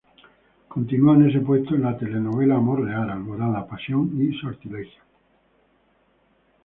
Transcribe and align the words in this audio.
Continuó 0.67 1.13
en 1.13 1.29
ese 1.29 1.41
puesto 1.41 1.75
en 1.75 1.83
las 1.83 1.99
telenovelas 1.99 2.57
"Amor 2.57 2.81
real", 2.85 3.07
"Alborada", 3.11 3.67
"Pasión" 3.67 4.09
y 4.19 4.35
"Sortilegio". 4.39 5.03